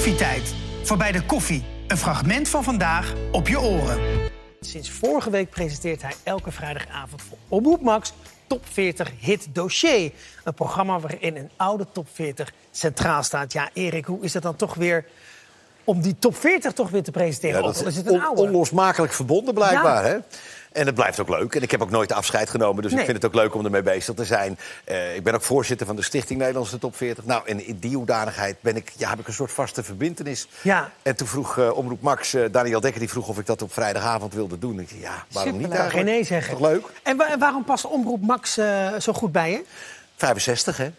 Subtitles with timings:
[0.00, 0.54] Koffietijd.
[0.82, 1.64] Voorbij de koffie.
[1.86, 4.00] Een fragment van vandaag op je oren.
[4.60, 8.12] Sinds vorige week presenteert hij elke vrijdagavond voor Omroep Max
[8.46, 10.12] Top 40 Hit Dossier.
[10.44, 13.52] Een programma waarin een oude top 40 centraal staat.
[13.52, 15.04] Ja, Erik, hoe is dat dan toch weer
[15.84, 17.60] om die top 40 toch weer te presenteren?
[17.60, 18.42] Ja, Ook dat al is het een on- oude.
[18.42, 20.04] onlosmakelijk verbonden blijkbaar.
[20.04, 20.16] Hè?
[20.72, 21.54] En het blijft ook leuk.
[21.54, 22.82] En ik heb ook nooit afscheid genomen.
[22.82, 23.00] Dus Nee.
[23.00, 24.58] ik vind het ook leuk om ermee bezig te zijn.
[24.84, 27.24] Eh, ik ben ook voorzitter van de Stichting Nederlandse Top 40.
[27.24, 30.48] Nou, en in die hoedanigheid ben ik, ja, heb ik een soort vaste verbintenis.
[30.62, 30.90] Ja.
[31.02, 33.72] En toen vroeg eh, Omroep Max, eh, Daniel Dekker, die vroeg of ik dat op
[33.72, 34.80] vrijdagavond wilde doen.
[34.80, 35.70] Ik zei, ja, waarom niet Superleuk.
[35.70, 36.08] Geen eigenlijk?
[36.08, 36.56] nee zeggen.
[36.58, 36.84] Toch leuk?
[37.02, 38.52] En wa- waarom past Omroep Max
[38.98, 39.64] zo goed bij je?
[40.20, 40.90] 65, hè?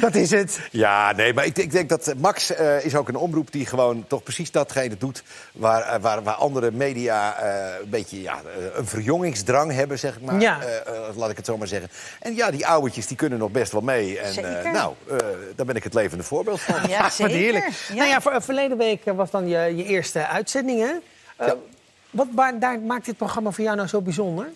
[0.00, 0.60] Dat is het.
[0.70, 4.04] Ja, nee, maar ik, ik denk dat Max eh, is ook een omroep die gewoon
[4.08, 5.22] toch precies datgene doet...
[5.52, 8.40] waar, eh, waar, waar andere media eh, een beetje ja,
[8.74, 10.40] een verjongingsdrang hebben, zeg ik maar.
[10.40, 10.60] Ja.
[10.62, 10.76] Eh,
[11.08, 11.90] eh, laat ik het zo maar zeggen.
[12.20, 14.18] En ja, die ouwetjes die kunnen nog best wel mee.
[14.18, 15.16] En eh, nou, eh,
[15.56, 16.88] daar ben ik het levende voorbeeld van.
[16.88, 17.34] Ja, Wat zeker.
[17.36, 17.68] heerlijk.
[17.88, 17.94] Ja.
[17.94, 20.92] Nou ja, voor, verleden week was dan je, je eerste uitzending, hè?
[21.36, 21.54] Eh, Ja.
[22.10, 22.28] Wat
[22.60, 24.48] daar maakt dit programma voor jou nou zo bijzonder?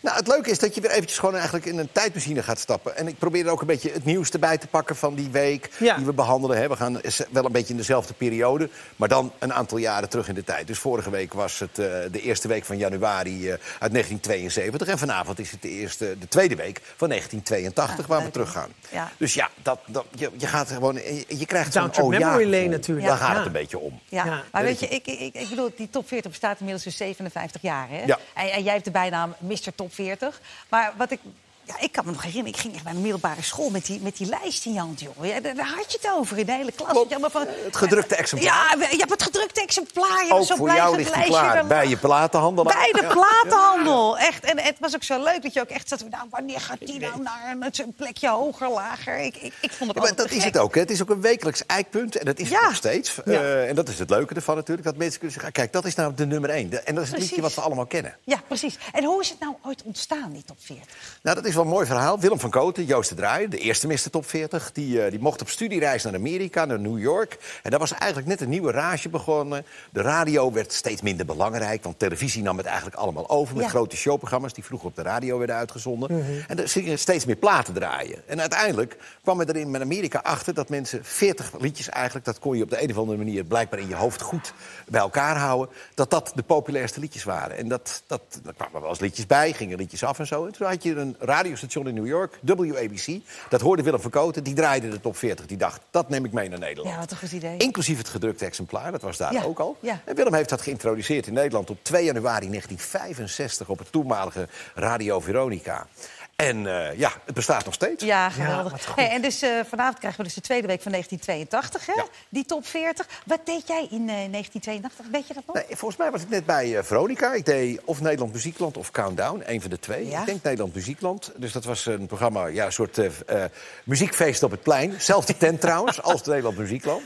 [0.00, 2.96] Nou, het leuke is dat je weer eventjes gewoon eigenlijk in een tijdmachine gaat stappen.
[2.96, 5.70] En ik probeer er ook een beetje het nieuws erbij te pakken van die week
[5.78, 5.96] Ja.
[5.96, 6.56] die we behandelen.
[6.58, 6.68] Hè.
[6.68, 10.34] We gaan wel een beetje in dezelfde periode, maar dan een aantal jaren terug in
[10.34, 10.66] de tijd.
[10.66, 14.88] Dus vorige week was het eh, de eerste week van januari eh, uit 1972.
[14.88, 18.52] En vanavond is het de, eerste, de tweede week van 1982 Ah, waar we terug
[18.52, 18.70] gaan.
[18.92, 19.10] Ja.
[19.16, 22.50] Dus ja, dat, dat, je, je gaat gewoon, je, je krijgt zo'n oh ja memory
[22.50, 23.06] lane natuurlijk.
[23.06, 23.36] Daar gaat Ja.
[23.36, 24.00] het een beetje om.
[24.08, 24.42] Ja, Ja.
[24.52, 27.88] maar weet je, ik, ik, ik bedoel, die top 40 bestaat inmiddels dus 57 jaar.
[27.90, 28.02] Hè?
[28.04, 28.18] Ja.
[28.34, 29.74] En, en jij hebt de bijnaam Mr.
[29.74, 30.40] Top 40.
[30.68, 31.20] Maar wat ik.
[31.66, 34.00] Ja, ik kan me nog herinneren, ik ging echt naar de middelbare school met die,
[34.00, 35.28] met die lijst in je hand, jongen.
[35.28, 36.90] Ja, daar, had je het over in de hele klas.
[36.90, 37.10] Klopt.
[37.10, 38.76] Ja, van, Het gedrukte exemplaar.
[38.78, 40.24] Ja, je hebt het gedrukte exemplaar.
[40.24, 42.74] Je was Ook zo voor jou ligt die klaar bij je platenhandelaar.
[42.92, 43.12] Bij de Ja.
[43.12, 44.18] platenhandel.
[44.18, 44.44] Echt.
[44.44, 46.04] En het was ook zo leuk dat je ook echt zat.
[46.10, 49.18] Nou, wanneer gaat die nou naar een, plekje hoger, lager?
[49.18, 50.74] Ik, ik, ik vond het Ja, maar dat is het ook.
[50.74, 50.80] Hè.
[50.80, 52.16] Het is ook een wekelijks eikpunt.
[52.16, 52.54] En dat is Ja.
[52.58, 53.14] het nog steeds.
[53.24, 53.32] Ja.
[53.32, 54.86] Eh, en dat is het leuke ervan natuurlijk.
[54.86, 56.86] Dat mensen kunnen zeggen, kijk, dat is nou de nummer één.
[56.86, 58.16] En dat is het liedje wat we allemaal kennen.
[58.24, 58.78] Ja, precies.
[58.92, 60.86] En hoe is het nou ooit ontstaan, die top 40?
[61.22, 62.20] Nou, dat is wel een mooi verhaal.
[62.20, 64.10] Willem van Koten, Joost de Draaier, de eerste Mr.
[64.10, 64.72] Top 40...
[64.72, 67.60] Die, eh, die mocht op studiereis naar Amerika, naar New York.
[67.62, 69.64] En daar was eigenlijk net een nieuwe rage begonnen.
[69.90, 71.84] De radio werd steeds minder belangrijk...
[71.84, 73.54] want televisie nam het eigenlijk allemaal over...
[73.54, 73.70] met Ja.
[73.70, 76.24] grote showprogramma's die vroeger op de radio werden uitgezonden.
[76.48, 78.22] En er gingen steeds meer platen draaien.
[78.26, 80.54] En uiteindelijk kwam er in met Amerika achter...
[80.54, 82.24] dat mensen 40 liedjes eigenlijk...
[82.24, 84.52] dat kon je op de een of andere manier blijkbaar in je hoofd goed
[84.88, 85.74] bij elkaar houden...
[85.94, 87.56] dat dat de populairste liedjes waren.
[87.56, 90.46] En dat, dat, daar kwamen wel eens liedjes bij, gingen liedjes af en zo.
[90.46, 91.16] En toen had je een
[91.50, 93.20] radiostation in New York, WABC.
[93.48, 95.46] Dat hoorde Willem van Koten, die draaide de top 40.
[95.46, 96.94] Die dacht, dat neem ik mee naar Nederland.
[96.94, 97.56] Ja, wat een goed idee.
[97.56, 99.76] Inclusief het gedrukte exemplaar, dat was daar Ja, ook al.
[99.80, 100.00] ja.
[100.04, 103.68] En Willem heeft dat geïntroduceerd in Nederland op 2 januari 1965...
[103.68, 105.86] op het toenmalige Radio Veronica.
[106.36, 108.04] En eh, ja, het bestaat nog steeds.
[108.04, 108.94] Ja, geweldig.
[108.94, 111.92] Hey, en dus, eh, vanavond krijgen we dus de tweede week van 1982, hè?
[112.02, 112.08] Ja.
[112.28, 113.06] die top 40.
[113.26, 115.06] Wat deed jij in eh, 1982?
[115.10, 115.54] Weet je dat nog?
[115.56, 117.32] Nee, volgens mij was ik net bij eh, Veronica.
[117.34, 120.06] Ik deed of Nederland Muziekland of Countdown, een van de twee.
[120.08, 120.20] Ja.
[120.20, 121.32] Ik denk Nederland Muziekland.
[121.36, 123.50] Dus dat was een programma, ja, een soort eh, eh,
[123.84, 124.94] muziekfeest op het plein.
[125.00, 127.02] Zelfde tent trouwens, als Nederland Muziekland.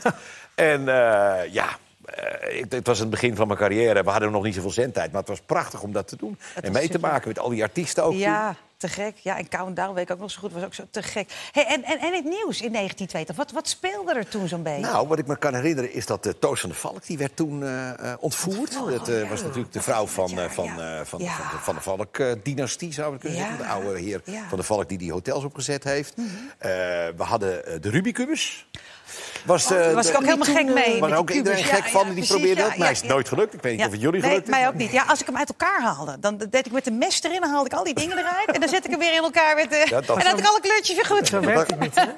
[0.55, 4.03] En eh, ja, eh, ik- het was het begin van mijn carrière.
[4.03, 6.39] We hadden nog niet zoveel zendtijd, maar het was prachtig om dat te doen.
[6.61, 8.13] en mee te maken met al die artiesten ook.
[8.13, 9.17] ja, te gek.
[9.17, 11.33] Ja, en Countdown weet ik ook nog zo goed, was ook zo te gek.
[11.51, 14.81] Hey, en, en, en het nieuws in 1982, wat, wat speelde er toen zo'n beetje?
[14.81, 17.05] Nou, wat ik me kan herinneren is dat uh, Toos van der Valk...
[17.05, 18.77] die werd toen eh, eh, ontvoerd.
[18.77, 19.27] Oh, dat eh, ja.
[19.27, 20.99] was natuurlijk de vrouw van, Ja, eh, van, ja.
[20.99, 21.19] eh, van, van
[21.51, 23.57] de Van der Valk-dynastie, zou ik kunnen zeggen.
[23.57, 24.21] De oude heer.
[24.25, 24.37] Mhm.
[24.47, 26.13] van der Valk die die hotels opgezet heeft.
[26.13, 26.69] Eh,
[27.15, 28.67] we hadden eh, de Rubicubus.
[29.45, 30.99] Was, eh, Oh, Daar was ik ook helemaal gek mee.
[30.99, 32.77] Maar ook iedereen gek Ja, van, ja, die precies, probeerde ja, dat.
[32.77, 33.53] Mij is het ja, nooit gelukt.
[33.53, 33.85] Ik weet niet Ja.
[33.87, 34.53] of het jullie nee, gelukt is.
[34.55, 34.91] mij ook niet.
[34.91, 37.49] Ja, als ik hem uit elkaar haalde, dan deed ik met de mes erin, dan
[37.49, 38.51] haalde ik al die dingen eruit.
[38.51, 39.55] En dan zet ik hem weer in elkaar.
[39.55, 41.31] Met, de, Ja, dat- en dan had ik alle kleurtjes weer goed.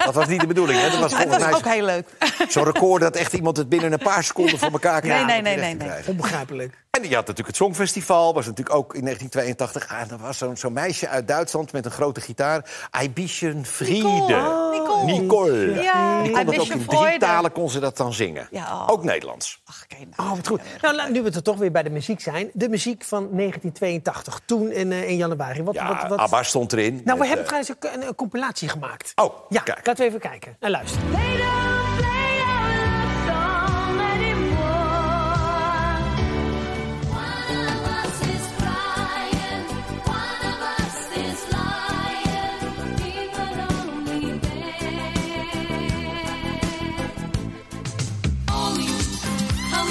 [0.04, 0.80] Dat was niet de bedoeling.
[0.80, 0.90] Hè?
[0.90, 2.06] Dat was volgens mij ook heel leuk.
[2.48, 5.26] zo'n record dat echt iemand het binnen een paar seconden voor elkaar krijgt.
[5.26, 5.88] Nee, nee, nee, nee.
[6.06, 6.74] Onbegrijpelijk.
[6.90, 9.88] En je had natuurlijk het Songfestival, was natuurlijk ook in 1982.
[9.88, 12.64] Ah, er was zo'n zo'n meisje uit Duitsland met een grote gitaar.
[12.90, 14.08] Eibischen Friede.
[14.08, 14.70] Nicole.
[15.04, 15.04] Nicole.
[15.20, 15.82] Nicole.
[15.82, 17.34] Ja, Die kon dat ook Eibischen in drie Freude.
[17.34, 18.48] talen kon ze dat dan zingen.
[18.50, 18.88] Ja, oh.
[18.90, 19.60] Ook Nederlands.
[19.64, 20.30] Ach, kijk nou.
[20.30, 20.60] Oh, wat goed.
[20.80, 22.50] Nou, nu we er toch weer bij de muziek zijn.
[22.52, 25.62] De muziek van 1982, toen in, eh, in januari.
[25.62, 26.18] Wat, Ja, wat, wat...
[26.18, 26.94] ABBA stond erin.
[27.04, 29.12] Nou, met, we hebben eh, trouwens een, een, een compilatie gemaakt.
[29.14, 29.86] Oh, Ja, kijk.
[29.86, 31.10] laten we even kijken en luisteren.
[31.12, 31.63] They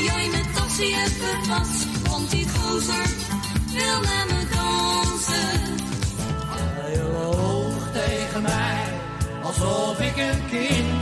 [0.03, 3.07] jij mijn taxi even vast, want die gozer
[3.71, 5.75] wil met me dansen.
[6.85, 8.83] Heel hoog tegen mij,
[9.44, 10.92] alsof ik een kind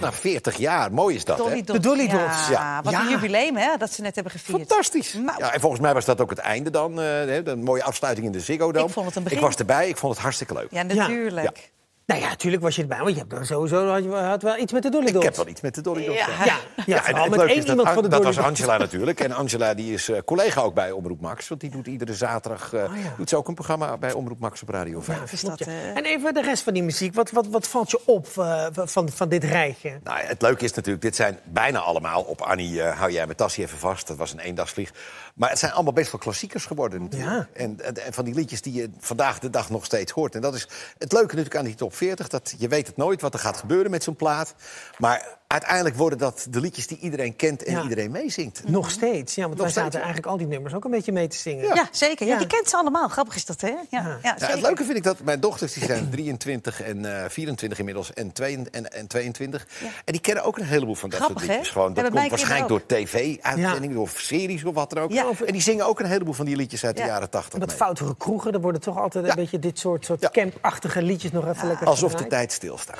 [0.00, 0.92] na 40 jaar.
[0.92, 1.36] Mooi is dat?
[1.36, 1.62] Dolly.
[1.62, 2.48] De Dolly Ja, Dots.
[2.48, 2.80] Ja.
[2.82, 3.00] Wat Ja.
[3.00, 4.58] een jubileum, hè, dat ze net hebben gevierd.
[4.58, 5.12] Fantastisch.
[5.14, 5.38] Nou.
[5.38, 6.90] Ja, en volgens mij was dat ook het einde dan.
[7.00, 8.86] eh, hè, een mooie afsluiting in de Ziggo Dome.
[8.86, 9.38] Ik vond het een begin.
[9.38, 10.68] Ik was erbij, ik vond het hartstikke leuk.
[10.70, 11.70] Ja, natuurlijk.
[12.10, 12.16] Ja.
[12.16, 14.72] Nou ja, natuurlijk was je erbij, want je hebt sowieso had, je, had wel iets
[14.72, 15.16] met de Dolly Dots.
[15.16, 16.18] Ik heb wel iets met de Dolly Dots.
[16.18, 16.44] Ja.
[16.44, 16.44] ja.
[16.44, 18.48] Ja, ja, en met leuke één is dat, iemand van de dat Dolly was Dots.
[18.48, 19.20] Angela natuurlijk.
[19.20, 21.48] En Angela die is eh, collega ook bij Omroep Max.
[21.48, 23.14] Want die doet iedere zaterdag eh, Oh ja.
[23.16, 25.18] doet ze ook een programma bij Omroep Max op Radio 5.
[25.18, 25.72] Ja, is klopt, dat, ja.
[25.72, 27.14] eh, En even de rest van die muziek.
[27.14, 30.00] Wat, wat, wat valt je op eh, van, van dit rijtje?
[30.04, 33.24] Nou, ja, het leuke is natuurlijk, dit zijn bijna allemaal op Annie, eh, hou jij
[33.24, 34.06] mijn tasje even vast.
[34.06, 34.92] Dat was een eendagsvlieg.
[35.34, 37.32] Maar het zijn allemaal best wel klassiekers geworden natuurlijk.
[37.32, 37.48] Ja.
[37.52, 40.34] En, en, en van die liedjes die je vandaag de dag nog steeds hoort.
[40.34, 40.68] En dat is
[40.98, 42.28] het leuke natuurlijk aan die top 40.
[42.28, 44.54] Dat je weet het nooit wat er gaat gebeuren met zo'n plaat.
[44.98, 47.82] Maar uiteindelijk worden dat de liedjes die iedereen kent en Ja.
[47.82, 48.62] iedereen meezingt.
[48.68, 49.34] Nog steeds.
[49.34, 51.74] Ja, want wij steeds, zaten eigenlijk al die nummers ook een beetje mee te zingen.
[51.74, 52.26] Ja, zeker.
[52.26, 52.38] Ja, Ja.
[52.38, 53.08] die kent ze allemaal.
[53.08, 53.68] Grappig is dat, hè?
[53.68, 54.18] Ja, ja.
[54.22, 54.48] Ja, zeker.
[54.54, 58.32] het leuke vind ik dat mijn dochters die zijn 23 en eh 24 inmiddels en,
[58.32, 59.66] twee, en, en 22.
[60.04, 61.66] En die kennen ook een heleboel van dat Grappig, soort liedjes.
[61.68, 61.72] hè?
[61.80, 65.10] Gewoon, dat komt waarschijnlijk door tv-uitzendingen, door series of wat dan ook.
[65.12, 65.26] Ja.
[65.46, 67.04] En die zingen ook een heleboel van die liedjes uit Ja.
[67.04, 67.58] de jaren 80.
[67.58, 67.76] Met mee.
[67.76, 69.30] foutere kroegen, er worden toch altijd Ja.
[69.30, 70.28] een beetje dit soort, soort Ja.
[70.30, 72.98] campachtige liedjes nog even lekker Alsof de tijd stilstaat.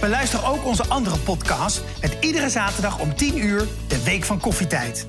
[0.00, 5.06] Beluister ook onze andere podcast met iedere zaterdag om 10 uur de Week van Koffietijd.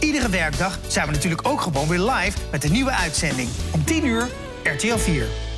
[0.00, 3.48] Iedere werkdag zijn we natuurlijk ook gewoon weer live met een nieuwe uitzending.
[3.74, 4.28] Om 10 uur
[4.64, 5.49] RTL 4.